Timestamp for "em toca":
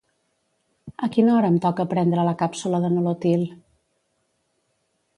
1.55-1.87